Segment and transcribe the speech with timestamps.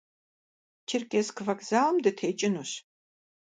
[0.87, 2.71] Черкесск вокзалым дытекӏынущ.